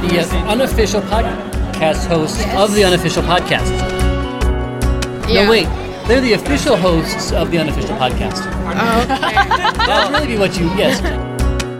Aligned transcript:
The 0.00 0.44
unofficial 0.46 1.00
podcast 1.02 2.06
hosts 2.06 2.44
of 2.54 2.72
the 2.74 2.84
unofficial 2.84 3.22
podcast. 3.22 3.68
Yeah. 5.28 5.44
No, 5.44 5.50
wait. 5.50 5.66
They're 6.06 6.20
the 6.20 6.34
official 6.34 6.76
hosts 6.76 7.32
of 7.32 7.50
the 7.50 7.58
unofficial 7.58 7.96
podcast. 7.96 8.42
Oh, 8.46 9.02
okay. 9.02 9.86
That'd 9.86 10.12
really 10.14 10.26
be 10.28 10.38
what 10.38 10.58
you, 10.58 10.66
yes. 10.76 11.27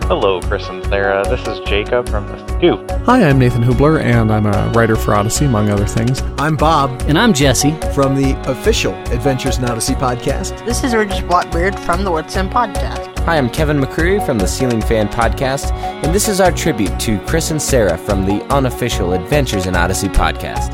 Hello, 0.09 0.41
Chris 0.41 0.67
and 0.69 0.83
Sarah. 0.87 1.23
This 1.29 1.45
is 1.47 1.59
Jacob 1.67 2.09
from 2.09 2.25
The 2.27 2.37
Scoop. 2.57 2.89
Hi, 3.05 3.23
I'm 3.29 3.37
Nathan 3.37 3.61
Hoobler, 3.63 4.01
and 4.01 4.31
I'm 4.31 4.47
a 4.47 4.71
writer 4.75 4.95
for 4.95 5.13
Odyssey, 5.13 5.45
among 5.45 5.69
other 5.69 5.85
things. 5.85 6.21
I'm 6.39 6.55
Bob 6.55 7.03
And 7.07 7.15
I'm 7.17 7.31
Jesse. 7.31 7.71
from 7.93 8.15
the 8.15 8.35
official 8.49 8.93
Adventures 9.11 9.59
in 9.59 9.65
Odyssey 9.65 9.93
podcast. 9.93 10.65
this 10.65 10.83
is 10.83 10.95
Regis 10.95 11.21
Blackbeard 11.21 11.77
from 11.79 12.03
the 12.03 12.09
What's 12.11 12.35
In 12.37 12.49
podcast. 12.49 13.19
Hi, 13.19 13.37
I'm 13.37 13.49
Kevin 13.51 13.79
McCreary 13.79 14.25
from 14.25 14.39
the 14.39 14.47
Ceiling 14.47 14.81
Fan 14.81 15.07
Podcast, 15.09 15.71
and 15.73 16.13
this 16.13 16.27
is 16.27 16.41
our 16.41 16.51
tribute 16.51 16.99
to 17.01 17.19
Chris 17.27 17.51
and 17.51 17.61
Sarah 17.61 17.97
from 17.97 18.25
the 18.25 18.41
unofficial 18.51 19.13
Adventures 19.13 19.67
in 19.67 19.75
Odyssey 19.75 20.07
podcast. 20.07 20.73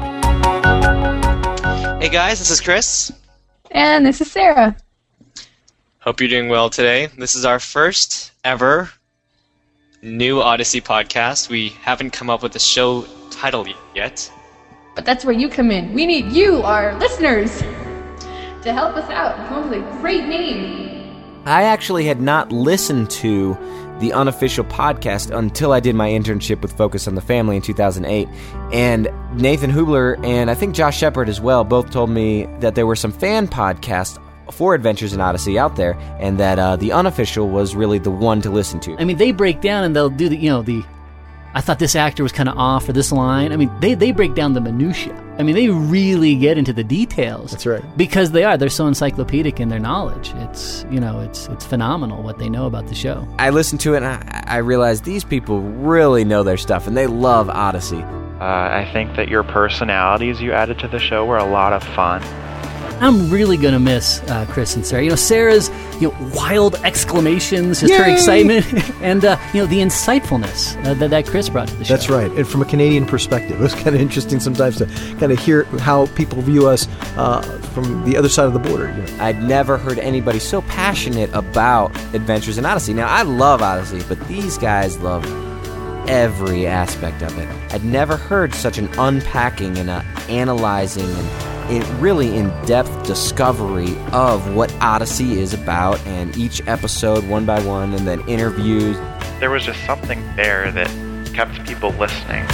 Hey 2.02 2.10
guys, 2.10 2.40
this 2.40 2.52
is 2.52 2.62
Chris. 2.62 3.12
And 3.72 4.06
this 4.06 4.22
is 4.22 4.32
Sarah. 4.32 4.78
Hope 6.00 6.22
you're 6.22 6.30
doing 6.30 6.48
well 6.48 6.70
today. 6.70 7.08
This 7.18 7.36
is 7.36 7.44
our 7.44 7.60
first 7.60 8.32
ever 8.46 8.90
new 10.06 10.40
Odyssey 10.40 10.82
podcast. 10.82 11.50
We 11.50 11.70
haven't 11.70 12.12
come 12.12 12.30
up 12.30 12.44
with 12.44 12.56
a 12.56 12.60
show 12.60 13.06
title 13.32 13.66
yet. 13.96 14.32
But 14.94 15.04
that's 15.04 15.26
where 15.26 15.34
you 15.34 15.50
come 15.50 15.72
in. 15.72 15.94
We 15.94 16.06
need 16.06 16.32
you, 16.32 16.62
our 16.62 16.98
listeners, 17.00 17.60
to 17.60 18.72
help 18.72 18.96
us 18.96 19.10
out 19.10 19.38
and 19.38 19.48
come 19.50 19.64
up 19.64 19.70
with 19.70 19.80
a 19.80 20.00
great 20.00 20.26
name. 20.26 21.42
I 21.46 21.64
actually 21.64 22.06
had 22.06 22.22
not 22.22 22.52
listened 22.52 23.10
to 23.12 23.58
the 24.00 24.14
unofficial 24.14 24.64
podcast 24.66 25.36
until 25.36 25.72
I 25.72 25.80
did 25.80 25.96
my 25.96 26.10
internship 26.10 26.62
with 26.62 26.76
Focus 26.78 27.08
on 27.08 27.16
the 27.16 27.22
Family 27.22 27.56
in 27.56 27.62
2008. 27.62 28.28
And 28.74 29.10
Nathan 29.34 29.72
Hoobler 29.72 30.24
and 30.24 30.52
I 30.52 30.54
think 30.54 30.76
Josh 30.76 30.98
Shepard 30.98 31.30
as 31.30 31.42
well 31.42 31.64
both 31.64 31.90
told 31.90 32.10
me 32.10 32.46
that 32.60 32.76
there 32.76 32.86
were 32.86 32.96
some 32.96 33.12
fan 33.12 33.48
podcasts 33.48 34.20
for 34.52 34.74
Adventures 34.74 35.14
in 35.14 35.22
Odyssey 35.22 35.58
out 35.58 35.76
there, 35.76 35.98
and 36.20 36.40
that 36.40 36.60
uh, 36.60 36.76
the 36.76 36.92
unofficial 36.92 37.50
was 37.50 37.76
really 37.76 38.00
the 38.00 38.12
one 38.12 38.42
to 38.42 38.50
listen 38.50 38.80
to. 38.82 38.96
I 38.98 39.06
mean, 39.06 39.18
they 39.18 39.32
break 39.32 39.62
down 39.62 39.84
and 39.84 39.96
they'll 39.96 40.10
do 40.10 40.30
the, 40.30 40.38
you 40.38 40.50
know, 40.50 40.62
the. 40.62 40.84
I 41.54 41.62
thought 41.62 41.80
this 41.80 41.96
actor 41.96 42.22
was 42.22 42.34
kind 42.34 42.50
of 42.50 42.58
off 42.58 42.86
for 42.86 42.92
this 42.92 43.14
line. 43.14 43.54
I 43.54 43.56
mean, 43.56 43.72
they, 43.80 43.94
they 43.94 44.12
break 44.12 44.36
down 44.36 44.54
the 44.54 44.60
minutia. 44.60 45.16
I 45.40 45.44
mean, 45.44 45.56
they 45.56 45.70
really 45.70 46.36
get 46.36 46.58
into 46.58 46.74
the 46.74 46.84
details. 46.84 47.52
That's 47.52 47.66
right. 47.66 47.82
Because 47.98 48.32
they 48.32 48.44
are. 48.44 48.58
They're 48.58 48.70
so 48.70 48.88
encyclopedic 48.88 49.62
in 49.62 49.70
their 49.70 49.80
knowledge. 49.80 50.34
It's, 50.36 50.86
you 50.90 51.00
know, 51.00 51.22
it's 51.22 51.48
it's 51.48 51.66
phenomenal 51.66 52.24
what 52.24 52.40
they 52.40 52.50
know 52.50 52.66
about 52.68 52.88
the 52.88 52.96
show. 52.96 53.26
I 53.40 53.52
listened 53.52 53.80
to 53.82 53.94
it 53.94 54.04
and 54.04 54.06
I, 54.06 54.44
I 54.48 54.58
realized 54.58 55.06
these 55.06 55.24
people 55.24 55.62
really 55.62 56.26
know 56.26 56.44
their 56.44 56.58
stuff 56.58 56.88
and 56.88 56.96
they 56.96 57.08
love 57.08 57.50
Odyssey. 57.50 58.02
Uh, 58.02 58.44
I 58.44 58.90
think 58.92 59.16
that 59.16 59.30
your 59.30 59.44
personalities 59.44 60.42
you 60.42 60.52
added 60.52 60.80
to 60.80 60.90
the 60.90 61.00
show 61.00 61.26
were 61.26 61.38
a 61.38 61.46
lot 61.46 61.72
of 61.72 61.84
fun. 61.84 62.22
I'm 63.02 63.30
really 63.30 63.58
gonna 63.58 63.80
miss 63.80 64.22
uh, 64.24 64.46
Chris 64.50 64.76
and 64.76 64.86
Sarah. 64.86 65.04
You 65.04 65.10
know, 65.10 65.16
Sarah's 65.16 65.70
you 66.00 66.10
know 66.10 66.32
wild 66.34 66.76
exclamations, 66.76 67.82
just 67.82 67.94
her 67.94 68.12
excitement, 68.12 68.66
and 69.02 69.24
uh, 69.26 69.38
you 69.54 69.62
know 69.62 69.68
the 69.68 69.80
insightfulness 69.80 70.78
uh, 70.86 70.94
that 70.96 71.10
that 71.10 71.26
Chris 71.26 71.50
brought 71.50 71.68
to 71.68 71.76
the 71.76 71.86
show. 71.86 71.94
That's 71.94 72.10
right. 72.10 72.32
And 72.32 72.48
from 72.48 72.62
a 72.62 72.66
Canadian 72.66 73.06
perspective, 73.06 73.62
it's 73.64 73.74
kind 73.74 73.90
of 73.90 73.96
interesting 73.96 74.40
sometimes 74.40 74.78
to 74.78 74.86
kind 75.20 75.32
of 75.32 75.40
hear 75.40 75.64
how 75.80 76.08
people 76.08 76.42
view 76.42 76.68
us 76.68 76.88
uh, 77.18 77.42
from 77.74 78.04
the 78.06 78.18
other 78.18 78.30
side 78.30 78.46
of 78.46 78.54
the 78.54 78.60
border. 78.60 78.88
You 78.88 79.02
know. 79.02 79.24
I'd 79.24 79.44
never 79.44 79.78
heard 79.78 80.00
anybody 80.00 80.40
so 80.40 80.62
passionate 80.64 81.30
about 81.34 81.96
Adventures 82.14 82.58
in 82.58 82.66
Odyssey. 82.66 82.94
Now, 82.94 83.08
I 83.08 83.24
love 83.24 83.62
Odyssey, 83.62 84.02
but 84.08 84.26
these 84.28 84.58
guys 84.58 84.98
love 85.00 85.26
every 86.08 86.68
aspect 86.68 87.24
of 87.24 87.38
it. 87.38 87.48
I'd 87.74 87.84
never 87.84 88.16
heard 88.16 88.54
such 88.54 88.78
an 88.78 88.88
unpacking 88.98 89.78
and 89.78 89.90
a 89.90 90.06
analyzing 90.30 91.10
and 91.10 91.30
it 91.70 91.84
really 92.00 92.36
in-depth 92.36 93.06
discovery 93.06 93.98
of 94.12 94.56
what 94.56 94.74
Odyssey 94.82 95.40
is 95.40 95.54
about 95.54 96.00
and 96.06 96.36
each 96.38 96.62
episode 96.68 97.28
one 97.28 97.46
by 97.46 97.60
one 97.62 97.94
and 97.94 98.08
then 98.08 98.28
interviews. 98.30 98.98
There 99.40 99.50
was 99.50 99.64
just 99.64 99.84
something 99.86 100.24
there 100.36 100.72
that 100.72 100.88
kept 101.34 101.66
people 101.66 101.90
listening. 101.92 102.46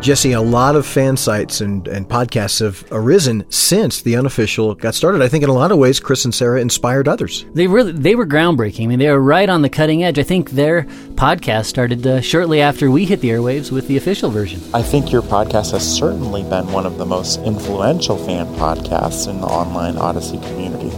Jesse, 0.00 0.32
a 0.32 0.40
lot 0.40 0.76
of 0.76 0.86
fan 0.86 1.14
sites 1.14 1.60
and, 1.60 1.86
and 1.86 2.08
podcasts 2.08 2.60
have 2.60 2.86
arisen 2.90 3.44
since 3.50 4.00
the 4.00 4.16
unofficial 4.16 4.74
got 4.74 4.94
started. 4.94 5.20
I 5.20 5.28
think 5.28 5.44
in 5.44 5.50
a 5.50 5.54
lot 5.54 5.72
of 5.72 5.78
ways, 5.78 6.00
Chris 6.00 6.24
and 6.24 6.34
Sarah 6.34 6.58
inspired 6.58 7.06
others. 7.06 7.44
They 7.52 7.66
really 7.66 7.92
they 7.92 8.14
were 8.14 8.26
groundbreaking. 8.26 8.84
I 8.84 8.86
mean, 8.86 8.98
they 8.98 9.10
were 9.10 9.20
right 9.20 9.48
on 9.48 9.60
the 9.60 9.68
cutting 9.68 10.02
edge. 10.02 10.18
I 10.18 10.22
think 10.22 10.52
their 10.52 10.84
podcast 11.14 11.66
started 11.66 12.06
uh, 12.06 12.22
shortly 12.22 12.62
after 12.62 12.90
we 12.90 13.04
hit 13.04 13.20
the 13.20 13.28
airwaves 13.28 13.70
with 13.70 13.88
the 13.88 13.98
official 13.98 14.30
version. 14.30 14.62
I 14.72 14.82
think 14.82 15.12
your 15.12 15.22
podcast 15.22 15.72
has 15.72 15.86
certainly 15.86 16.44
been 16.44 16.72
one 16.72 16.86
of 16.86 16.96
the 16.96 17.04
most 17.04 17.40
influential 17.42 18.16
fan 18.16 18.46
podcasts 18.54 19.28
in 19.28 19.42
the 19.42 19.46
online 19.46 19.98
Odyssey 19.98 20.38
community. 20.38 20.90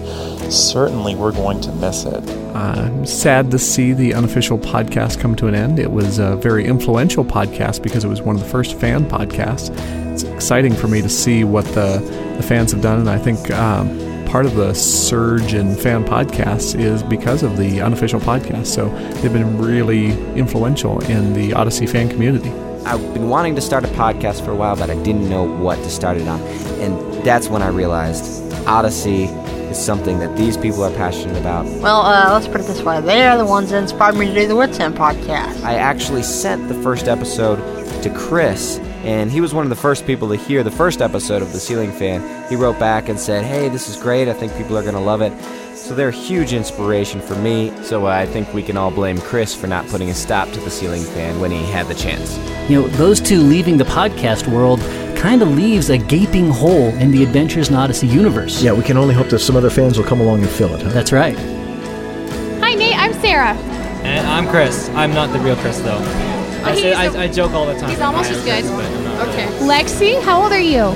Certainly, 0.50 1.14
we're 1.14 1.32
going 1.32 1.60
to 1.62 1.72
miss 1.72 2.04
it. 2.04 2.28
I'm 2.54 3.06
sad 3.06 3.50
to 3.52 3.58
see 3.58 3.92
the 3.92 4.14
unofficial 4.14 4.58
podcast 4.58 5.18
come 5.20 5.34
to 5.36 5.46
an 5.46 5.54
end. 5.54 5.78
It 5.78 5.90
was 5.90 6.18
a 6.18 6.36
very 6.36 6.66
influential 6.66 7.24
podcast 7.24 7.82
because 7.82 8.04
it 8.04 8.08
was 8.08 8.20
one 8.20 8.36
of 8.36 8.42
the 8.42 8.48
first 8.48 8.78
fan 8.78 9.04
podcasts. 9.06 9.70
It's 10.12 10.24
exciting 10.24 10.74
for 10.74 10.88
me 10.88 11.00
to 11.00 11.08
see 11.08 11.44
what 11.44 11.64
the, 11.66 11.98
the 12.36 12.42
fans 12.42 12.72
have 12.72 12.82
done, 12.82 13.00
and 13.00 13.08
I 13.08 13.18
think 13.18 13.50
um, 13.50 13.88
part 14.26 14.46
of 14.46 14.54
the 14.54 14.74
surge 14.74 15.54
in 15.54 15.74
fan 15.74 16.04
podcasts 16.04 16.78
is 16.78 17.02
because 17.02 17.42
of 17.42 17.56
the 17.56 17.80
unofficial 17.80 18.20
podcast. 18.20 18.66
So 18.66 18.88
they've 19.20 19.32
been 19.32 19.58
really 19.58 20.10
influential 20.34 21.00
in 21.04 21.34
the 21.34 21.52
Odyssey 21.54 21.86
fan 21.86 22.08
community. 22.08 22.50
I've 22.84 23.00
been 23.14 23.28
wanting 23.28 23.54
to 23.56 23.60
start 23.60 23.84
a 23.84 23.88
podcast 23.88 24.44
for 24.44 24.50
a 24.50 24.56
while, 24.56 24.74
but 24.74 24.90
I 24.90 24.94
didn't 25.02 25.28
know 25.28 25.44
what 25.44 25.76
to 25.76 25.90
start 25.90 26.16
it 26.16 26.26
on. 26.26 26.40
And 26.80 27.24
that's 27.24 27.48
when 27.48 27.62
I 27.62 27.68
realized 27.68 28.42
Odyssey 28.66 29.26
is 29.72 29.84
something 29.84 30.18
that 30.18 30.36
these 30.36 30.56
people 30.56 30.84
are 30.84 30.94
passionate 30.94 31.36
about. 31.36 31.64
Well, 31.80 32.02
uh, 32.02 32.32
let's 32.32 32.46
put 32.46 32.60
it 32.60 32.66
this 32.66 32.82
way. 32.82 33.00
They 33.00 33.26
are 33.26 33.38
the 33.38 33.46
ones 33.46 33.70
that 33.70 33.82
inspired 33.82 34.16
me 34.16 34.26
to 34.26 34.34
do 34.34 34.46
the 34.46 34.54
What's 34.54 34.78
In 34.78 34.92
podcast. 34.92 35.62
I 35.64 35.74
actually 35.74 36.22
sent 36.22 36.68
the 36.68 36.74
first 36.74 37.08
episode 37.08 37.56
to 38.02 38.10
Chris, 38.10 38.78
and 39.04 39.32
he 39.32 39.40
was 39.40 39.54
one 39.54 39.64
of 39.64 39.70
the 39.70 39.76
first 39.76 40.06
people 40.06 40.28
to 40.28 40.36
hear 40.36 40.62
the 40.62 40.70
first 40.70 41.00
episode 41.00 41.40
of 41.40 41.52
The 41.52 41.58
Ceiling 41.58 41.90
Fan. 41.90 42.48
He 42.50 42.56
wrote 42.56 42.78
back 42.78 43.08
and 43.08 43.18
said, 43.18 43.44
Hey, 43.44 43.68
this 43.70 43.88
is 43.88 43.96
great. 43.96 44.28
I 44.28 44.34
think 44.34 44.54
people 44.56 44.76
are 44.76 44.82
going 44.82 44.94
to 44.94 45.00
love 45.00 45.22
it. 45.22 45.32
So 45.74 45.94
they're 45.94 46.10
a 46.10 46.12
huge 46.12 46.52
inspiration 46.52 47.20
for 47.20 47.34
me. 47.36 47.72
So 47.82 48.06
I 48.06 48.26
think 48.26 48.52
we 48.52 48.62
can 48.62 48.76
all 48.76 48.90
blame 48.90 49.18
Chris 49.18 49.54
for 49.54 49.66
not 49.66 49.86
putting 49.88 50.10
a 50.10 50.14
stop 50.14 50.48
to 50.52 50.60
The 50.60 50.70
Ceiling 50.70 51.02
Fan 51.02 51.40
when 51.40 51.50
he 51.50 51.64
had 51.64 51.86
the 51.86 51.94
chance. 51.94 52.38
You 52.70 52.82
know, 52.82 52.88
those 52.88 53.20
two 53.20 53.40
leaving 53.40 53.78
the 53.78 53.84
podcast 53.84 54.46
world 54.46 54.80
kind 55.22 55.40
of 55.40 55.54
leaves 55.54 55.88
a 55.88 55.96
gaping 55.96 56.50
hole 56.50 56.88
in 56.96 57.12
the 57.12 57.22
Adventures 57.22 57.68
in 57.68 57.76
Odyssey 57.76 58.08
universe. 58.08 58.60
Yeah, 58.60 58.72
we 58.72 58.82
can 58.82 58.96
only 58.96 59.14
hope 59.14 59.28
that 59.28 59.38
some 59.38 59.54
other 59.54 59.70
fans 59.70 59.96
will 59.96 60.04
come 60.04 60.20
along 60.20 60.40
and 60.40 60.50
fill 60.50 60.74
it. 60.74 60.82
Huh? 60.82 60.88
That's 60.88 61.12
right. 61.12 61.38
Hi, 62.58 62.74
Nate. 62.74 62.98
I'm 62.98 63.12
Sarah. 63.14 63.54
And 64.02 64.26
I'm 64.26 64.48
Chris. 64.48 64.88
I'm 64.90 65.14
not 65.14 65.32
the 65.32 65.38
real 65.38 65.54
Chris, 65.54 65.78
though. 65.78 66.00
Oh, 66.00 66.62
I, 66.64 66.74
say, 66.74 66.88
he's 66.88 67.14
I, 67.14 67.22
I 67.22 67.28
joke 67.28 67.52
all 67.52 67.66
the 67.66 67.78
time. 67.78 67.90
he's 67.90 68.00
almost 68.00 68.32
as 68.32 68.44
good. 68.44 68.64
Chris, 68.64 68.70
but 68.72 68.84
I'm 68.84 69.04
not. 69.04 69.28
Okay. 69.28 69.46
Lexi, 69.60 70.20
how 70.24 70.42
old 70.42 70.50
are 70.50 70.58
you? 70.60 70.86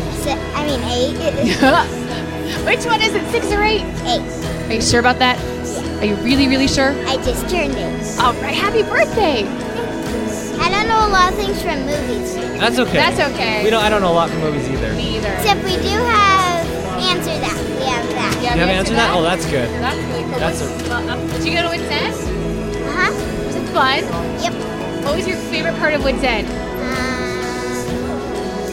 I 0.56 0.66
mean, 0.66 0.81
eight. 0.91 2.66
Which 2.66 2.84
one 2.84 3.00
is 3.03 3.15
it, 3.15 3.25
six 3.31 3.53
or 3.53 3.62
eight? 3.62 3.84
eight. 4.06 4.69
Are 4.69 4.72
you 4.72 4.82
sure 4.82 4.98
about 4.98 5.20
that? 5.20 5.38
Yeah. 5.38 6.00
Are 6.00 6.04
you 6.04 6.16
really, 6.16 6.48
really 6.48 6.66
sure? 6.66 6.91
I 7.06 7.15
just 7.19 7.48
turned 7.48 7.77
eight. 7.77 8.18
All 8.18 8.33
right. 8.42 8.56
Happy 8.56 8.83
birthday. 8.83 9.45
I 10.76 10.84
don't 10.84 10.88
know 10.92 11.06
a 11.08 11.12
lot 11.12 11.32
of 11.32 11.38
things 11.38 11.62
from 11.62 11.80
movies. 11.86 12.34
That's 12.60 12.78
okay. 12.78 12.92
That's 13.00 13.20
okay. 13.32 13.64
We 13.64 13.70
don't. 13.70 13.82
I 13.82 13.88
don't 13.88 14.02
know 14.02 14.12
a 14.12 14.18
lot 14.20 14.28
from 14.30 14.40
movies 14.40 14.68
either. 14.68 14.92
Me 14.94 15.16
either. 15.16 15.32
Except 15.32 15.62
we 15.64 15.76
do 15.76 15.96
have 16.04 16.66
Answer 17.00 17.36
That. 17.40 17.56
We 17.80 17.84
have 17.88 18.08
that. 18.10 18.34
Yeah, 18.42 18.54
You 18.54 18.60
have 18.60 18.68
we 18.68 18.74
answered 18.74 18.96
that? 18.96 19.10
Oh, 19.16 19.22
that's 19.22 19.44
good. 19.46 19.68
That's 19.80 19.96
really 20.08 20.22
cool. 20.24 20.38
That's 20.38 20.60
What's- 20.60 20.90
uh, 20.90 21.16
did 21.38 21.44
you 21.46 21.52
go 21.54 21.62
to 21.62 21.68
Whit's 21.68 21.90
End? 21.90 22.14
Uh-huh. 22.88 23.12
Was 23.46 23.56
it 23.56 23.66
fun? 23.72 24.00
Yep. 24.42 24.52
What 25.04 25.16
was 25.16 25.26
your 25.26 25.36
favorite 25.52 25.76
part 25.78 25.94
of 25.94 26.02
Whit's 26.04 26.22
End? 26.24 26.46
Um, 26.48 26.54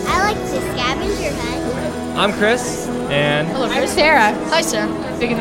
I 0.07 0.31
like 0.31 0.37
the 0.51 0.61
scavenger 0.71 1.31
hunt. 1.41 2.17
I'm 2.17 2.31
Chris, 2.33 2.87
and 3.09 3.47
Hello, 3.49 3.65
I'm 3.67 3.87
Sarah. 3.87 4.33
Hi, 4.49 4.61
Sarah. 4.61 4.87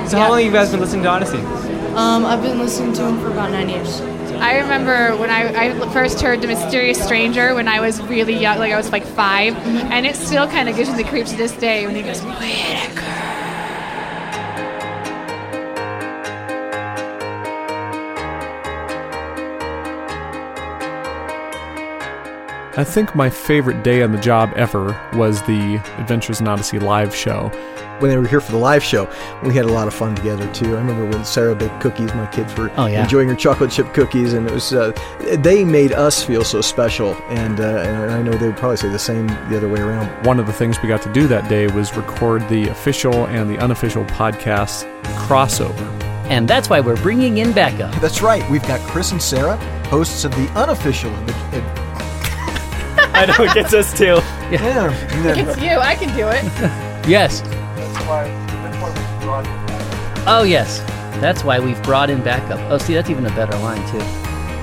so 0.08 0.18
how 0.18 0.28
long 0.30 0.38
have 0.38 0.46
you 0.46 0.52
guys 0.52 0.70
been 0.70 0.80
listening 0.80 1.02
to 1.04 1.08
Odyssey? 1.10 1.38
Um, 1.94 2.24
I've 2.26 2.42
been 2.42 2.58
listening 2.58 2.92
to 2.94 3.02
him 3.06 3.20
for 3.20 3.30
about 3.30 3.50
nine 3.50 3.68
years. 3.68 4.00
I 4.42 4.58
remember 4.58 5.16
when 5.18 5.30
I, 5.30 5.68
I 5.68 5.92
first 5.92 6.20
heard 6.20 6.42
The 6.42 6.48
Mysterious 6.48 7.00
Stranger 7.00 7.54
when 7.54 7.68
I 7.68 7.80
was 7.80 8.02
really 8.02 8.36
young, 8.36 8.58
like 8.58 8.72
I 8.72 8.76
was 8.76 8.90
like 8.90 9.06
5 9.06 9.54
and 9.56 10.04
it 10.04 10.16
still 10.16 10.48
kind 10.48 10.68
of 10.68 10.74
gives 10.74 10.90
me 10.90 10.96
the 10.96 11.08
creeps 11.08 11.30
to 11.30 11.36
this 11.36 11.52
day 11.52 11.86
when 11.86 11.94
he 11.94 12.02
goes, 12.02 12.20
Whitaker. 12.22 13.02
I 22.74 22.84
think 22.84 23.14
my 23.14 23.30
favorite 23.30 23.84
day 23.84 24.02
on 24.02 24.10
the 24.10 24.20
job 24.20 24.52
ever 24.56 24.98
was 25.12 25.40
the 25.42 25.76
Adventures 25.98 26.40
in 26.40 26.48
Odyssey 26.48 26.80
live 26.80 27.14
show. 27.14 27.52
When 28.02 28.10
they 28.10 28.18
were 28.18 28.26
here 28.26 28.40
for 28.40 28.52
the 28.52 28.58
live 28.58 28.82
show, 28.82 29.08
we 29.44 29.54
had 29.54 29.64
a 29.64 29.72
lot 29.72 29.86
of 29.88 29.94
fun 29.94 30.14
together 30.14 30.52
too. 30.52 30.66
I 30.76 30.80
remember 30.80 31.06
when 31.06 31.24
Sarah 31.24 31.54
baked 31.54 31.80
cookies, 31.80 32.12
my 32.14 32.26
kids 32.26 32.54
were 32.56 32.70
Oh, 32.76 32.86
yeah. 32.86 33.02
enjoying 33.04 33.28
her 33.28 33.34
chocolate 33.34 33.70
chip 33.70 33.94
cookies, 33.94 34.32
and 34.34 34.46
it 34.46 34.52
was 34.52 34.72
uh, 34.74 34.92
they 35.38 35.64
made 35.64 35.92
us 35.92 36.22
feel 36.22 36.44
so 36.44 36.60
special. 36.60 37.14
And, 37.30 37.60
uh, 37.60 37.78
and 37.86 38.10
I 38.10 38.20
know 38.22 38.32
they 38.32 38.48
would 38.48 38.56
probably 38.58 38.76
say 38.76 38.88
the 38.90 38.98
same 38.98 39.28
the 39.28 39.56
other 39.56 39.68
way 39.68 39.80
around. 39.80 40.26
One 40.26 40.38
of 40.38 40.46
the 40.46 40.52
things 40.52 40.82
we 40.82 40.88
got 40.88 41.00
to 41.02 41.12
do 41.12 41.26
that 41.28 41.48
day 41.48 41.68
was 41.68 41.96
record 41.96 42.46
the 42.48 42.68
official 42.68 43.26
and 43.28 43.48
the 43.48 43.58
unofficial 43.58 44.04
podcast 44.06 44.84
crossover. 45.26 45.86
And 46.28 46.48
that's 46.48 46.68
why 46.68 46.80
we're 46.80 46.96
bringing 46.96 47.38
in 47.38 47.52
backup. 47.52 47.94
That's 48.00 48.20
right. 48.22 48.48
We've 48.50 48.62
got 48.66 48.80
Chris 48.88 49.12
and 49.12 49.22
Sarah, 49.22 49.56
hosts 49.86 50.24
of 50.24 50.32
the 50.32 50.48
unofficial. 50.58 51.10
I 53.14 53.26
know 53.26 53.44
it 53.44 53.54
gets 53.54 53.74
us 53.74 53.96
too. 53.96 54.20
Yeah. 54.50 54.90
It's 55.36 55.60
you. 55.60 55.70
I 55.78 55.94
can 55.94 56.14
do 56.16 56.28
it. 56.28 56.42
Yes. 57.08 57.42
Oh, 60.26 60.44
yes. 60.46 60.80
That's 61.20 61.44
why 61.44 61.60
we've 61.60 61.82
brought 61.82 62.10
in 62.10 62.22
backup. 62.22 62.58
Oh, 62.70 62.78
see, 62.78 62.94
that's 62.94 63.10
even 63.10 63.26
a 63.26 63.30
better 63.30 63.56
line, 63.58 63.86
too. 63.90 63.98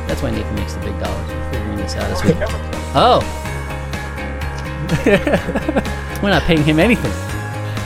That's 0.07 0.21
why 0.21 0.31
Nathan 0.31 0.55
makes 0.55 0.73
the 0.73 0.79
big 0.81 0.99
dollars. 0.99 1.29
We're 1.29 1.51
figuring 1.51 1.77
this 1.77 1.95
out 1.95 2.09
as 2.11 2.23
we. 2.23 2.31
Oh. 2.95 3.21
We're 6.23 6.29
not 6.29 6.43
paying 6.43 6.63
him 6.63 6.79
anything. 6.79 7.11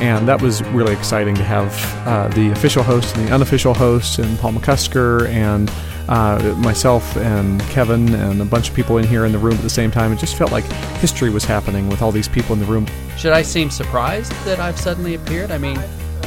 And 0.02 0.28
that 0.28 0.42
was 0.42 0.64
really 0.70 0.94
exciting 0.94 1.36
to 1.36 1.44
have 1.44 2.08
uh, 2.08 2.28
the 2.30 2.52
official 2.52 2.84
host 2.84 3.16
and 3.16 3.28
the 3.28 3.34
unofficial 3.34 3.74
host, 3.74 4.20
and 4.20 4.40
Paul 4.40 4.54
McCusker, 4.54 5.28
and 5.30 5.70
uh, 6.10 6.54
myself, 6.58 7.16
and 7.18 7.62
Kevin, 7.64 8.14
and 8.16 8.42
a 8.42 8.46
bunch 8.46 8.70
of 8.70 8.76
people 8.76 8.98
in 8.98 9.06
here 9.06 9.26
in 9.26 9.32
the 9.32 9.38
room 9.38 9.54
at 9.54 9.62
the 9.62 9.70
same 9.70 9.90
time. 9.92 10.12
It 10.12 10.20
just 10.20 10.36
felt 10.36 10.52
like 10.52 10.66
history 11.00 11.30
was 11.30 11.46
happening 11.46 11.88
with 11.90 12.02
all 12.02 12.12
these 12.12 12.28
people 12.28 12.54
in 12.54 12.60
the 12.60 12.66
room. 12.66 12.88
Should 13.18 13.34
I 13.34 13.42
seem 13.42 13.70
surprised 13.70 14.32
that 14.46 14.60
I've 14.60 14.80
suddenly 14.80 15.16
appeared? 15.16 15.52
I 15.52 15.58
mean, 15.58 15.80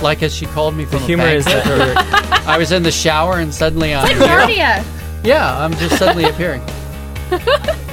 like 0.02 0.22
as 0.22 0.34
she 0.34 0.46
called 0.46 0.74
me 0.76 0.84
from 0.84 0.98
The 1.00 1.04
a 1.04 1.06
humor 1.06 1.24
is 1.26 1.44
banquet, 1.44 1.78
that 1.78 2.44
or 2.46 2.50
I 2.50 2.58
was 2.58 2.72
in 2.72 2.82
the 2.82 2.90
shower 2.92 3.38
and 3.38 3.52
suddenly 3.52 3.94
I'm 3.94 4.10
It's 4.10 4.20
like 4.20 4.30
Narnia. 4.50 4.84
Yeah, 5.24 5.58
I'm 5.58 5.72
just 5.74 5.98
suddenly 5.98 6.24
appearing. 6.30 6.62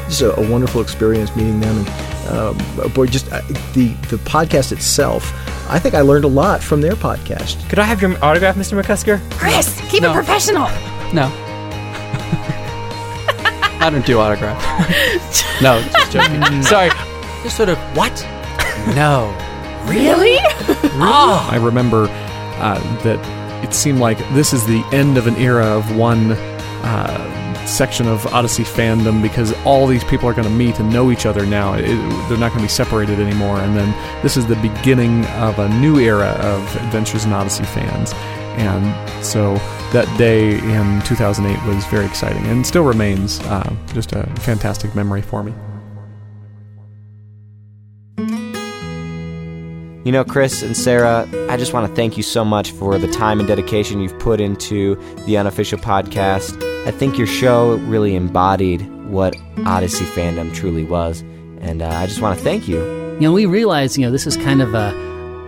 Just 0.08 0.22
a, 0.22 0.40
a 0.40 0.50
wonderful 0.52 0.82
experience 0.82 1.36
meeting 1.36 1.60
them, 1.60 1.78
and 1.86 2.30
um, 2.30 2.92
boy, 2.94 3.08
just 3.08 3.32
uh, 3.32 3.42
the 3.74 3.88
the 4.10 4.18
podcast 4.26 4.72
itself. 4.72 5.34
I 5.70 5.80
think 5.80 5.96
I 5.96 6.02
learned 6.02 6.26
a 6.26 6.28
lot 6.28 6.62
from 6.62 6.82
their 6.82 6.94
podcast. 6.94 7.68
Could 7.70 7.80
I 7.80 7.84
have 7.86 8.02
your 8.02 8.12
autograph, 8.24 8.56
Mr. 8.56 8.80
McCusker? 8.82 9.20
Chris, 9.40 9.82
keep 9.90 10.04
No. 10.04 10.12
it 10.12 10.14
professional. 10.14 10.68
No. 11.14 11.32
I 13.82 13.90
don't 13.92 14.06
do 14.06 14.20
autographs. 14.20 15.44
no, 15.62 15.82
just 15.82 16.12
joking. 16.12 16.64
Sorry. 16.64 16.90
Just 17.44 17.58
sort 17.58 17.70
of, 17.70 17.78
what? 17.98 18.14
No. 18.96 19.36
Really? 19.86 20.38
Oh. 20.96 21.48
I 21.52 21.58
remember 21.58 22.08
uh, 22.60 22.80
that 23.04 23.20
it 23.64 23.74
seemed 23.74 24.00
like 24.00 24.18
this 24.34 24.54
is 24.54 24.66
the 24.66 24.84
end 24.94 25.18
of 25.18 25.28
an 25.28 25.36
era 25.36 25.66
of 25.66 25.98
one 25.98 26.32
uh, 26.32 27.66
section 27.66 28.08
of 28.08 28.26
Odyssey 28.28 28.64
fandom 28.64 29.22
because 29.22 29.54
all 29.66 29.88
these 29.88 30.04
people 30.04 30.28
are 30.30 30.34
going 30.34 30.48
to 30.48 30.54
meet 30.54 30.80
and 30.80 30.92
know 30.92 31.12
each 31.12 31.26
other 31.26 31.46
now. 31.46 31.74
It, 31.74 31.88
they're 32.30 32.38
not 32.38 32.50
going 32.50 32.60
to 32.60 32.62
be 32.62 32.68
separated 32.68 33.20
anymore. 33.20 33.60
And 33.60 33.76
then 33.76 34.22
this 34.22 34.38
is 34.38 34.48
the 34.48 34.56
beginning 34.58 35.26
of 35.28 35.60
a 35.60 35.70
new 35.80 36.00
era 36.00 36.30
of 36.40 36.76
Adventures 36.78 37.26
in 37.26 37.34
Odyssey 37.34 37.64
fans. 37.66 38.14
And 38.58 39.26
so 39.26 39.56
that 39.94 40.08
day 40.18 40.58
in 40.58 41.02
2008 41.04 41.68
was 41.68 41.86
very 41.86 42.06
exciting 42.06 42.44
and 42.46 42.66
still 42.66 42.84
remains 42.84 43.40
uh, 43.42 43.76
just 43.94 44.12
a 44.14 44.26
fantastic 44.42 44.96
memory 44.96 45.22
for 45.22 45.44
me. 45.44 45.54
You 50.06 50.12
know, 50.12 50.26
Chris 50.26 50.62
and 50.64 50.76
Sarah, 50.76 51.26
I 51.50 51.56
just 51.56 51.72
want 51.72 51.88
to 51.88 51.96
thank 51.96 52.18
you 52.18 52.24
so 52.24 52.44
much 52.44 52.72
for 52.72 52.98
the 52.98 53.08
time 53.08 53.40
and 53.40 53.48
dedication 53.48 54.02
you've 54.02 54.20
put 54.20 54.42
into 54.42 54.96
the 55.26 55.38
unofficial 55.38 55.80
podcast. 55.80 56.62
I 56.86 56.92
think 56.92 57.18
your 57.18 57.28
show 57.28 57.76
really 57.78 58.14
embodied 58.14 58.82
what 59.06 59.34
Odyssey 59.66 60.04
fandom 60.04 60.54
truly 60.54 60.84
was. 60.84 61.22
And 61.62 61.82
uh, 61.82 61.88
I 61.88 62.06
just 62.08 62.20
want 62.20 62.38
to 62.38 62.44
thank 62.44 62.68
you. 62.68 62.84
You 63.14 63.22
know, 63.22 63.32
we 63.32 63.46
realize, 63.46 63.98
you 63.98 64.06
know, 64.06 64.12
this 64.12 64.28
is 64.28 64.36
kind 64.36 64.62
of 64.62 64.74
a, 64.74 64.92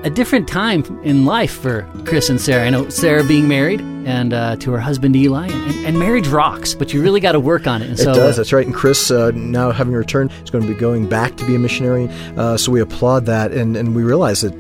a 0.06 0.10
different 0.10 0.48
time 0.48 0.84
in 1.04 1.26
life 1.26 1.52
for 1.52 1.86
Chris 2.06 2.30
and 2.30 2.40
Sarah. 2.40 2.66
I 2.66 2.70
know 2.70 2.88
Sarah 2.90 3.24
being 3.24 3.48
married 3.48 3.82
and 4.06 4.34
uh, 4.34 4.56
to 4.58 4.72
her 4.72 4.80
husband 4.80 5.16
Eli, 5.16 5.48
and, 5.48 5.86
and 5.88 5.98
marriage 5.98 6.28
rocks, 6.28 6.76
but 6.76 6.94
you 6.94 7.02
really 7.02 7.20
got 7.20 7.32
to 7.32 7.40
work 7.40 7.66
on 7.66 7.82
it. 7.82 7.90
And 7.90 8.00
It 8.00 8.04
does. 8.06 8.18
uh, 8.18 8.32
That's 8.38 8.54
right. 8.54 8.64
And 8.64 8.76
Chris, 8.76 9.10
uh, 9.10 9.32
now 9.34 9.72
having 9.72 9.96
returned, 9.96 10.32
is 10.44 10.52
going 10.52 10.64
to 10.64 10.72
be 10.72 10.80
going 10.80 11.10
back 11.10 11.36
to 11.38 11.46
be 11.48 11.56
a 11.56 11.58
missionary. 11.60 12.08
Uh, 12.38 12.56
so 12.56 12.72
we 12.72 12.82
applaud 12.82 13.26
that, 13.26 13.52
and, 13.52 13.76
and 13.76 13.96
we 13.96 14.04
realize 14.04 14.42
that 14.42 14.54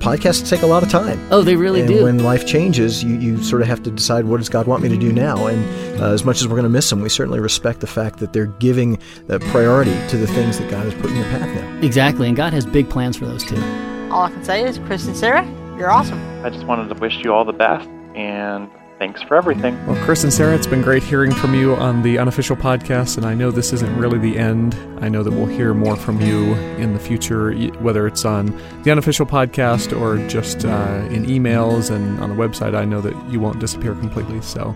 podcasts 0.00 0.50
take 0.50 0.62
a 0.62 0.66
lot 0.66 0.82
of 0.82 0.88
time. 0.90 1.24
Oh, 1.30 1.42
they 1.42 1.54
really 1.54 1.78
do. 1.86 1.86
and 1.86 1.94
do. 1.98 2.04
When 2.06 2.24
life 2.24 2.44
changes, 2.44 3.04
you, 3.04 3.14
you 3.20 3.40
sort 3.44 3.62
of 3.62 3.68
have 3.68 3.84
to 3.84 3.90
decide 3.92 4.24
what 4.24 4.38
does 4.38 4.48
God 4.48 4.66
want 4.66 4.82
me 4.82 4.88
to 4.88 4.96
do 4.98 5.12
now. 5.12 5.46
And 5.46 6.00
uh, 6.02 6.10
as 6.10 6.24
much 6.24 6.40
as 6.40 6.48
we're 6.48 6.56
going 6.56 6.64
to 6.64 6.68
miss 6.68 6.90
them, 6.90 7.00
we 7.00 7.08
certainly 7.08 7.38
respect 7.38 7.78
the 7.78 7.86
fact 7.86 8.18
that 8.18 8.32
they're 8.32 8.46
giving 8.46 8.96
priority 9.52 9.94
to 10.08 10.16
the 10.16 10.26
things 10.26 10.58
that 10.58 10.68
God 10.72 10.84
has 10.86 10.94
put 10.94 11.06
in 11.10 11.14
your 11.16 11.26
path 11.26 11.54
now. 11.54 11.86
exactly, 11.86 12.26
and 12.26 12.36
God 12.36 12.52
has 12.52 12.66
big 12.66 12.90
plans 12.90 13.16
for 13.16 13.26
those 13.26 13.44
too. 13.44 13.62
All 14.10 14.22
I 14.22 14.30
can 14.30 14.42
say 14.42 14.64
is, 14.64 14.78
Chris 14.78 15.06
and 15.06 15.16
Sarah, 15.16 15.46
you're 15.76 15.90
awesome. 15.90 16.18
I 16.42 16.48
just 16.48 16.64
wanted 16.64 16.88
to 16.94 17.00
wish 17.00 17.18
you 17.18 17.34
all 17.34 17.44
the 17.44 17.52
best 17.52 17.86
and 18.14 18.70
thanks 18.98 19.22
for 19.22 19.36
everything. 19.36 19.74
Well, 19.86 20.02
Chris 20.04 20.24
and 20.24 20.32
Sarah, 20.32 20.54
it's 20.54 20.66
been 20.66 20.80
great 20.80 21.02
hearing 21.02 21.32
from 21.32 21.54
you 21.54 21.76
on 21.76 22.02
the 22.02 22.18
unofficial 22.18 22.56
podcast, 22.56 23.18
and 23.18 23.26
I 23.26 23.34
know 23.34 23.50
this 23.50 23.72
isn't 23.74 23.96
really 23.98 24.18
the 24.18 24.38
end. 24.38 24.74
I 25.00 25.08
know 25.08 25.22
that 25.22 25.30
we'll 25.32 25.46
hear 25.46 25.74
more 25.74 25.94
from 25.94 26.20
you 26.22 26.54
in 26.78 26.94
the 26.94 26.98
future, 26.98 27.52
whether 27.80 28.06
it's 28.06 28.24
on 28.24 28.46
the 28.82 28.90
unofficial 28.90 29.26
podcast 29.26 29.98
or 29.98 30.26
just 30.28 30.64
uh, 30.64 31.06
in 31.10 31.26
emails 31.26 31.94
and 31.94 32.18
on 32.20 32.30
the 32.30 32.36
website. 32.36 32.74
I 32.74 32.86
know 32.86 33.00
that 33.02 33.14
you 33.30 33.40
won't 33.40 33.60
disappear 33.60 33.94
completely. 33.94 34.40
So, 34.40 34.74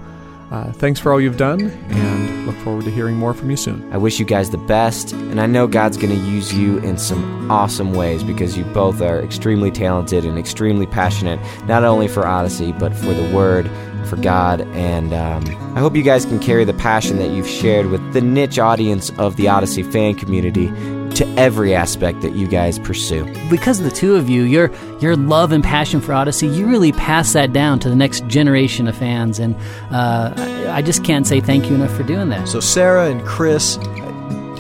uh, 0.53 0.71
thanks 0.73 1.01
for 1.01 1.13
all 1.13 1.21
you've 1.21 1.39
done, 1.39 1.63
and 1.63 2.47
look 2.47 2.57
forward 2.57 2.85
to 2.85 2.91
hearing 2.91 3.17
more 3.17 3.33
from 3.33 3.51
you 3.51 3.57
soon. 3.57 3.91
I 3.93 3.97
wish 3.97 4.21
you 4.21 4.27
guys 4.27 4.51
the 4.51 4.59
best, 4.59 5.13
and 5.13 5.41
I 5.41 5.47
know 5.47 5.67
God's 5.67 5.97
going 5.97 6.17
to 6.17 6.27
use 6.27 6.53
you 6.53 6.79
in 6.81 6.99
some 6.99 7.51
awesome 7.51 7.95
ways 7.95 8.23
because 8.23 8.57
you 8.57 8.65
both 8.67 9.01
are 9.01 9.21
extremely 9.21 9.71
talented 9.71 10.27
and 10.27 10.39
extremely 10.39 10.87
passionate, 10.87 11.41
not 11.67 11.85
only 11.85 12.07
for 12.07 12.27
Odyssey, 12.27 12.73
but 12.73 12.95
for 12.95 13.15
the 13.15 13.35
Word, 13.35 13.71
for 14.07 14.17
God. 14.17 14.61
And 14.73 15.15
um, 15.15 15.45
I 15.75 15.81
hope 15.81 15.97
you 15.97 16.03
guys 16.03 16.27
can 16.27 16.39
carry 16.39 16.65
the 16.65 16.75
passion 16.75 17.17
that 17.17 17.31
you've 17.31 17.49
shared 17.49 17.87
with 17.87 18.13
the 18.13 18.21
niche 18.21 18.59
audience 18.59 19.11
of 19.19 19.37
the 19.37 19.49
Odyssey 19.49 19.83
fan 19.83 20.15
community 20.17 20.71
to 21.15 21.27
every 21.37 21.75
aspect 21.75 22.23
that 22.23 22.35
you 22.35 22.49
guys 22.49 22.79
pursue. 22.79 23.25
Because 23.51 23.79
of 23.79 23.85
the 23.85 23.91
two 23.91 24.17
of 24.17 24.29
you, 24.31 24.43
your 24.43 24.71
your 24.99 25.15
love 25.15 25.53
and 25.53 25.63
passion 25.63 26.01
for 26.01 26.15
Odyssey, 26.15 26.47
you 26.47 26.67
really 26.67 26.93
pass 26.93 27.35
that 27.35 27.53
down 27.53 27.79
to 27.81 27.91
the 27.91 27.97
next 27.97 28.27
generation 28.27 28.89
of 28.89 28.97
fans, 28.97 29.39
and 29.39 29.55
uh, 29.91 30.33
I 30.73 30.83
just 30.83 31.05
can't 31.05 31.27
say 31.27 31.41
thank 31.41 31.69
you 31.69 31.75
enough 31.75 31.95
for 31.95 32.03
doing 32.03 32.31
that. 32.31 32.49
So, 32.49 32.61
Sarah 32.61 33.11
and 33.11 33.23
Chris, 33.25 33.77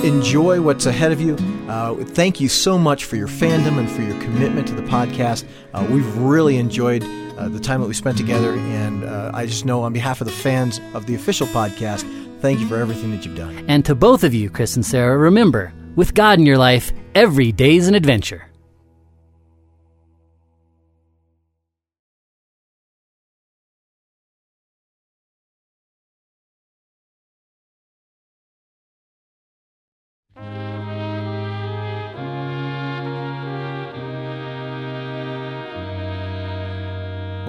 enjoy 0.05 0.61
what's 0.61 0.87
ahead 0.87 1.11
of 1.13 1.21
you. 1.21 1.37
Uh, 1.69 1.95
thank 1.95 2.41
you 2.41 2.49
so 2.49 2.79
much 2.79 3.05
for 3.05 3.17
your 3.17 3.29
fandom 3.29 3.79
and 3.79 3.91
for 3.91 4.03
your 4.03 4.21
commitment 4.21 4.69
to 4.69 4.75
the 4.75 4.83
podcast. 4.83 5.45
Uh, 5.73 5.87
we've 5.91 6.17
really 6.19 6.59
enjoyed 6.59 7.03
uh, 7.39 7.49
the 7.49 7.61
time 7.61 7.81
that 7.81 7.87
we 7.89 7.95
spent 7.95 8.19
together, 8.19 8.53
and 8.53 9.05
uh, 9.05 9.31
I 9.33 9.47
just 9.47 9.65
know 9.65 9.83
on 9.83 9.93
behalf 9.93 10.21
of 10.21 10.27
the 10.27 10.33
fans 10.33 10.81
of 10.93 11.07
the 11.07 11.15
official 11.15 11.47
podcast, 11.49 12.03
thank 12.41 12.61
you 12.61 12.69
for 12.69 12.77
everything 12.77 13.11
that 13.13 13.25
you've 13.25 13.37
done. 13.37 13.65
And 13.69 13.85
to 13.87 13.95
both 13.95 14.23
of 14.23 14.35
you, 14.35 14.51
Chris 14.51 14.77
and 14.77 14.85
Sarah, 14.85 15.17
remember, 15.17 15.73
with 15.97 16.15
God 16.15 16.39
in 16.39 16.47
your 16.47 16.59
life, 16.59 16.93
every 17.15 17.53
day's 17.53 17.89
an 17.89 17.95
adventure. 17.95 18.52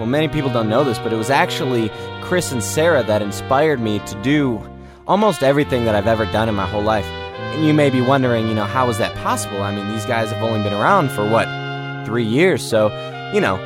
Many 0.06 0.28
people 0.28 0.50
don't 0.50 0.68
know 0.68 0.84
this, 0.84 0.98
but 0.98 1.12
it 1.12 1.16
was 1.16 1.30
actually 1.30 1.90
Chris 2.22 2.52
and 2.52 2.62
Sarah 2.62 3.02
that 3.04 3.22
inspired 3.22 3.80
me 3.80 3.98
to 4.00 4.22
do 4.22 4.62
almost 5.06 5.42
everything 5.42 5.84
that 5.84 5.94
I've 5.94 6.06
ever 6.06 6.24
done 6.26 6.48
in 6.48 6.54
my 6.54 6.66
whole 6.66 6.82
life. 6.82 7.04
And 7.04 7.66
you 7.66 7.74
may 7.74 7.90
be 7.90 8.00
wondering, 8.00 8.48
you 8.48 8.54
know, 8.54 8.64
how 8.64 8.88
is 8.88 8.98
that 8.98 9.14
possible? 9.16 9.62
I 9.62 9.74
mean, 9.74 9.92
these 9.92 10.06
guys 10.06 10.30
have 10.30 10.42
only 10.42 10.62
been 10.62 10.72
around 10.72 11.10
for 11.10 11.28
what, 11.28 11.46
three 12.06 12.24
years? 12.24 12.62
So, 12.62 12.88
you 13.32 13.40
know. 13.40 13.56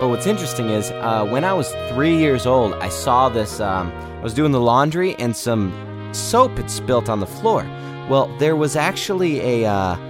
But 0.00 0.08
what's 0.08 0.26
interesting 0.26 0.70
is 0.70 0.90
uh, 0.92 1.26
when 1.26 1.44
I 1.44 1.52
was 1.52 1.72
three 1.88 2.16
years 2.16 2.46
old, 2.46 2.74
I 2.74 2.88
saw 2.88 3.28
this. 3.28 3.58
Um, 3.58 3.92
I 3.92 4.22
was 4.22 4.34
doing 4.34 4.52
the 4.52 4.60
laundry 4.60 5.16
and 5.16 5.36
some 5.36 5.72
soap 6.12 6.56
had 6.56 6.70
spilt 6.70 7.08
on 7.08 7.20
the 7.20 7.26
floor. 7.26 7.64
Well, 8.08 8.34
there 8.38 8.56
was 8.56 8.76
actually 8.76 9.40
a. 9.40 9.70
Uh, 9.70 10.07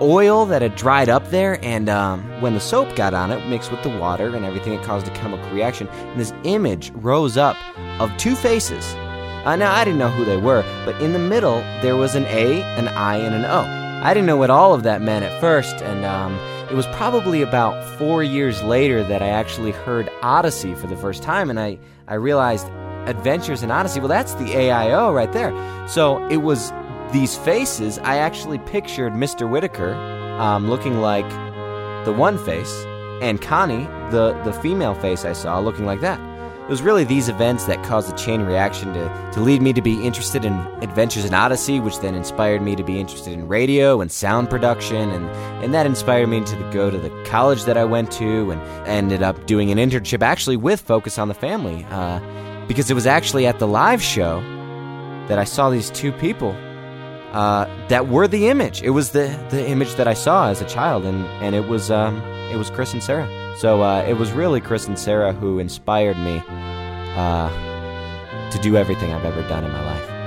oil 0.00 0.46
that 0.46 0.62
had 0.62 0.76
dried 0.76 1.08
up 1.08 1.30
there, 1.30 1.58
and 1.64 1.88
um, 1.88 2.22
when 2.40 2.54
the 2.54 2.60
soap 2.60 2.94
got 2.96 3.14
on 3.14 3.30
it, 3.30 3.46
mixed 3.48 3.70
with 3.70 3.82
the 3.82 3.88
water 3.98 4.34
and 4.34 4.44
everything, 4.44 4.74
it 4.74 4.84
caused 4.84 5.08
a 5.08 5.10
chemical 5.12 5.48
reaction. 5.50 5.88
And 5.88 6.20
this 6.20 6.32
image 6.44 6.90
rose 6.94 7.36
up 7.36 7.56
of 8.00 8.14
two 8.16 8.34
faces. 8.36 8.94
Uh, 9.44 9.56
now, 9.56 9.74
I 9.74 9.84
didn't 9.84 9.98
know 9.98 10.10
who 10.10 10.24
they 10.24 10.36
were, 10.36 10.62
but 10.84 11.00
in 11.00 11.12
the 11.12 11.18
middle, 11.18 11.60
there 11.80 11.96
was 11.96 12.14
an 12.14 12.24
A, 12.26 12.62
an 12.62 12.88
I, 12.88 13.16
and 13.16 13.34
an 13.34 13.44
O. 13.44 13.60
I 14.04 14.12
didn't 14.12 14.26
know 14.26 14.36
what 14.36 14.50
all 14.50 14.74
of 14.74 14.82
that 14.82 15.00
meant 15.00 15.24
at 15.24 15.40
first, 15.40 15.76
and 15.82 16.04
um, 16.04 16.34
it 16.70 16.74
was 16.74 16.86
probably 16.88 17.40
about 17.42 17.98
four 17.98 18.22
years 18.22 18.62
later 18.62 19.02
that 19.04 19.22
I 19.22 19.28
actually 19.28 19.72
heard 19.72 20.10
Odyssey 20.22 20.74
for 20.74 20.86
the 20.86 20.96
first 20.96 21.22
time, 21.22 21.48
and 21.48 21.58
I, 21.58 21.78
I 22.06 22.14
realized 22.14 22.66
Adventures 23.06 23.62
in 23.62 23.70
Odyssey, 23.70 23.98
well, 23.98 24.08
that's 24.08 24.34
the 24.34 24.44
AIO 24.44 25.14
right 25.14 25.32
there. 25.32 25.52
So 25.88 26.26
it 26.28 26.38
was 26.38 26.70
these 27.12 27.36
faces. 27.36 27.98
I 27.98 28.16
actually 28.16 28.58
pictured 28.58 29.12
Mr. 29.12 29.48
Whitaker 29.48 29.94
um, 30.40 30.68
looking 30.68 31.00
like 31.00 31.28
the 32.04 32.12
one 32.12 32.38
face, 32.38 32.84
and 33.20 33.40
Connie, 33.40 33.84
the, 34.10 34.40
the 34.44 34.52
female 34.52 34.94
face 34.94 35.24
I 35.24 35.32
saw, 35.32 35.58
looking 35.60 35.84
like 35.84 36.00
that. 36.00 36.18
It 36.62 36.70
was 36.70 36.82
really 36.82 37.02
these 37.02 37.28
events 37.28 37.64
that 37.64 37.84
caused 37.84 38.12
a 38.12 38.16
chain 38.16 38.42
reaction 38.42 38.94
to, 38.94 39.30
to 39.32 39.40
lead 39.40 39.60
me 39.60 39.72
to 39.72 39.82
be 39.82 40.06
interested 40.06 40.44
in 40.44 40.52
Adventures 40.82 41.24
in 41.24 41.34
Odyssey, 41.34 41.80
which 41.80 41.98
then 41.98 42.14
inspired 42.14 42.62
me 42.62 42.76
to 42.76 42.84
be 42.84 43.00
interested 43.00 43.32
in 43.32 43.48
radio 43.48 44.00
and 44.00 44.10
sound 44.10 44.48
production, 44.48 45.10
and, 45.10 45.26
and 45.64 45.74
that 45.74 45.84
inspired 45.84 46.28
me 46.28 46.44
to 46.44 46.70
go 46.72 46.88
to 46.88 46.96
the 46.96 47.10
college 47.24 47.64
that 47.64 47.76
I 47.76 47.84
went 47.84 48.12
to 48.12 48.52
and 48.52 48.60
ended 48.86 49.20
up 49.20 49.46
doing 49.46 49.72
an 49.72 49.78
internship 49.78 50.22
actually 50.22 50.56
with 50.56 50.80
Focus 50.80 51.18
on 51.18 51.26
the 51.26 51.34
Family, 51.34 51.84
uh, 51.90 52.20
because 52.68 52.88
it 52.88 52.94
was 52.94 53.06
actually 53.06 53.46
at 53.46 53.58
the 53.58 53.66
live 53.66 54.00
show 54.00 54.40
that 55.26 55.40
I 55.40 55.44
saw 55.44 55.70
these 55.70 55.90
two 55.90 56.12
people 56.12 56.56
uh, 57.32 57.66
that 57.88 58.08
were 58.08 58.28
the 58.28 58.48
image. 58.48 58.82
It 58.82 58.90
was 58.90 59.10
the, 59.10 59.28
the 59.50 59.68
image 59.68 59.94
that 59.94 60.08
I 60.08 60.14
saw 60.14 60.48
as 60.48 60.60
a 60.60 60.66
child, 60.66 61.04
and, 61.04 61.24
and 61.42 61.54
it 61.54 61.68
was 61.68 61.90
um, 61.90 62.20
it 62.50 62.56
was 62.56 62.70
Chris 62.70 62.92
and 62.92 63.02
Sarah. 63.02 63.28
So 63.58 63.82
uh, 63.82 64.02
it 64.02 64.14
was 64.14 64.32
really 64.32 64.60
Chris 64.60 64.86
and 64.86 64.98
Sarah 64.98 65.32
who 65.32 65.58
inspired 65.58 66.18
me 66.18 66.42
uh, 66.48 68.50
to 68.50 68.58
do 68.58 68.76
everything 68.76 69.12
I've 69.12 69.24
ever 69.24 69.42
done 69.48 69.64
in 69.64 69.70
my 69.70 69.84
life. 69.84 70.19